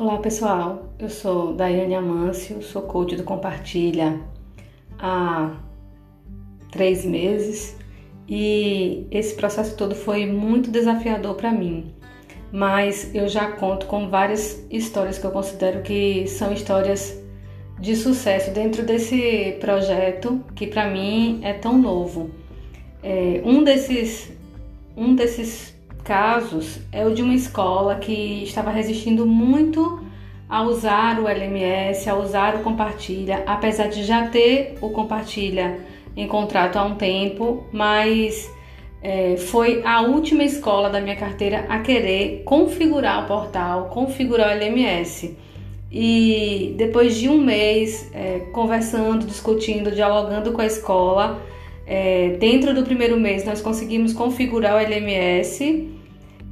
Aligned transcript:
Olá 0.00 0.16
pessoal, 0.16 0.94
eu 0.98 1.10
sou 1.10 1.52
Daiane 1.52 1.94
Amâncio, 1.94 2.62
sou 2.62 2.80
coach 2.80 3.16
do 3.16 3.22
Compartilha 3.22 4.18
há 4.98 5.54
três 6.72 7.04
meses 7.04 7.76
e 8.26 9.06
esse 9.10 9.34
processo 9.34 9.76
todo 9.76 9.94
foi 9.94 10.24
muito 10.24 10.70
desafiador 10.70 11.34
para 11.34 11.52
mim, 11.52 11.94
mas 12.50 13.14
eu 13.14 13.28
já 13.28 13.52
conto 13.52 13.84
com 13.84 14.08
várias 14.08 14.66
histórias 14.70 15.18
que 15.18 15.26
eu 15.26 15.30
considero 15.32 15.82
que 15.82 16.26
são 16.26 16.50
histórias 16.50 17.22
de 17.78 17.94
sucesso 17.94 18.52
dentro 18.52 18.82
desse 18.82 19.58
projeto 19.60 20.42
que 20.54 20.66
para 20.66 20.88
mim 20.88 21.40
é 21.42 21.52
tão 21.52 21.76
novo. 21.76 22.30
É, 23.02 23.42
um 23.44 23.62
desses 23.62 24.32
um 24.96 25.14
desses 25.14 25.78
casos 26.10 26.80
é 26.90 27.06
o 27.06 27.14
de 27.14 27.22
uma 27.22 27.34
escola 27.34 27.94
que 27.94 28.42
estava 28.42 28.68
resistindo 28.72 29.24
muito 29.24 30.02
a 30.48 30.60
usar 30.60 31.20
o 31.20 31.28
LMS, 31.28 32.10
a 32.10 32.16
usar 32.16 32.56
o 32.56 32.64
compartilha, 32.64 33.44
apesar 33.46 33.86
de 33.86 34.02
já 34.02 34.26
ter 34.26 34.76
o 34.80 34.90
compartilha 34.90 35.78
em 36.16 36.26
contrato 36.26 36.76
há 36.80 36.84
um 36.84 36.96
tempo, 36.96 37.64
mas 37.72 38.50
é, 39.00 39.36
foi 39.36 39.82
a 39.84 40.00
última 40.00 40.42
escola 40.42 40.90
da 40.90 41.00
minha 41.00 41.14
carteira 41.14 41.66
a 41.68 41.78
querer 41.78 42.42
configurar 42.44 43.22
o 43.22 43.28
portal, 43.28 43.84
configurar 43.90 44.48
o 44.48 44.50
LMS. 44.50 45.38
E 45.92 46.74
depois 46.76 47.16
de 47.16 47.28
um 47.28 47.40
mês 47.40 48.10
é, 48.12 48.40
conversando, 48.52 49.24
discutindo, 49.24 49.92
dialogando 49.92 50.50
com 50.50 50.60
a 50.60 50.66
escola, 50.66 51.40
é, 51.86 52.30
dentro 52.40 52.74
do 52.74 52.82
primeiro 52.82 53.16
mês 53.16 53.44
nós 53.44 53.62
conseguimos 53.62 54.12
configurar 54.12 54.74
o 54.74 54.78
LMS 54.80 55.99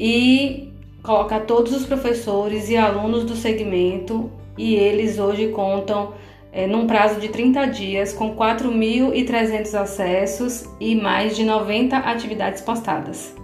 e 0.00 0.72
colocar 1.02 1.40
todos 1.40 1.74
os 1.74 1.84
professores 1.84 2.70
e 2.70 2.76
alunos 2.76 3.22
do 3.22 3.36
segmento 3.36 4.30
e 4.56 4.74
eles 4.74 5.18
hoje 5.18 5.48
contam 5.48 6.14
é, 6.50 6.66
num 6.66 6.86
prazo 6.86 7.20
de 7.20 7.28
30 7.28 7.66
dias 7.66 8.10
com 8.14 8.34
4.300 8.34 9.74
acessos 9.74 10.64
e 10.80 10.94
mais 10.94 11.36
de 11.36 11.44
90 11.44 11.98
atividades 11.98 12.62
postadas. 12.62 13.36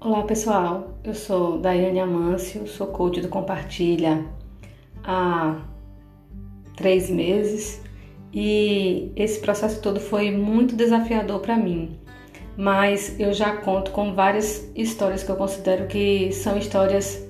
Olá 0.00 0.22
pessoal, 0.22 0.96
eu 1.02 1.14
sou 1.14 1.58
Daiane 1.58 1.98
Amâncio, 1.98 2.68
sou 2.68 2.86
coach 2.86 3.20
do 3.20 3.28
Compartilha 3.28 4.24
há 5.04 5.56
três 6.76 7.10
meses 7.10 7.89
e 8.32 9.10
esse 9.16 9.40
processo 9.40 9.80
todo 9.80 9.98
foi 9.98 10.30
muito 10.30 10.76
desafiador 10.76 11.40
para 11.40 11.56
mim, 11.56 11.98
mas 12.56 13.18
eu 13.18 13.32
já 13.32 13.56
conto 13.56 13.90
com 13.90 14.14
várias 14.14 14.70
histórias 14.76 15.22
que 15.22 15.30
eu 15.30 15.36
considero 15.36 15.86
que 15.86 16.32
são 16.32 16.56
histórias 16.56 17.26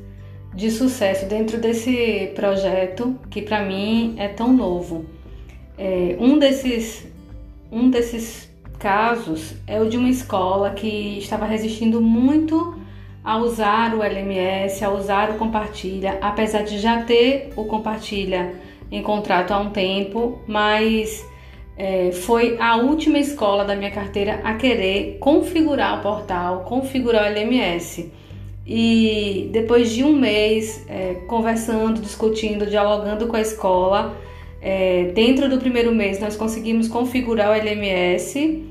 de 0.55 0.71
sucesso 0.71 1.27
dentro 1.27 1.59
desse 1.59 2.33
projeto 2.35 3.17
que 3.31 3.41
para 3.41 3.65
mim 3.65 4.15
é 4.19 4.29
tão 4.29 4.53
novo. 4.53 5.07
É, 5.79 6.17
um 6.21 6.39
desses 6.39 7.07
um 7.73 7.89
desses 7.89 8.51
casos 8.79 9.55
é 9.67 9.81
o 9.81 9.89
de 9.89 9.97
uma 9.97 10.09
escola 10.09 10.71
que 10.71 11.19
estava 11.19 11.45
resistindo 11.47 12.01
muito 12.01 12.79
a 13.23 13.37
usar 13.37 13.95
o 13.95 14.03
LMS, 14.03 14.83
a 14.85 14.91
usar 14.91 15.31
o 15.31 15.35
compartilha, 15.35 16.19
apesar 16.21 16.63
de 16.63 16.79
já 16.79 17.03
ter 17.03 17.53
o 17.55 17.65
compartilha 17.65 18.55
em 18.91 19.03
contrato 19.03 19.53
há 19.53 19.59
um 19.59 19.71
tempo, 19.71 20.41
mas 20.47 21.27
é, 21.77 22.13
foi 22.13 22.57
a 22.59 22.77
última 22.77 23.19
escola 23.19 23.65
da 23.65 23.75
minha 23.75 23.91
carteira 23.91 24.41
a 24.45 24.55
querer 24.55 25.19
configurar 25.19 25.99
o 25.99 26.03
portal, 26.03 26.61
configurar 26.61 27.25
o 27.25 27.27
LMS. 27.27 28.13
E 28.67 29.49
depois 29.53 29.91
de 29.91 30.05
um 30.05 30.13
mês 30.13 30.85
é, 30.89 31.15
conversando, 31.27 32.01
discutindo, 32.01 32.67
dialogando 32.67 33.27
com 33.27 33.37
a 33.37 33.41
escola, 33.41 34.17
é, 34.61 35.11
dentro 35.15 35.49
do 35.49 35.59
primeiro 35.59 35.95
mês 35.95 36.21
nós 36.21 36.37
conseguimos 36.37 36.87
configurar 36.87 37.51
o 37.51 37.55
LMS 37.55 38.63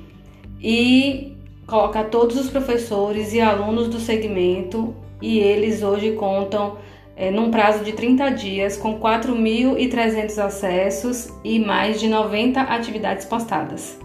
e 0.62 1.36
colocar 1.66 2.06
todos 2.06 2.38
os 2.38 2.50
professores 2.50 3.34
e 3.34 3.42
alunos 3.42 3.88
do 3.88 4.00
segmento 4.00 4.96
e 5.22 5.40
eles 5.40 5.84
hoje 5.84 6.12
contam 6.12 6.78
é, 7.20 7.30
num 7.30 7.52
prazo 7.52 7.84
de 7.84 7.92
30 7.92 8.30
dias 8.30 8.78
com 8.78 8.98
4.300 8.98 10.38
acessos 10.42 11.28
e 11.44 11.60
mais 11.60 12.00
de 12.00 12.08
90 12.08 12.62
atividades 12.62 13.26
postadas. 13.26 14.00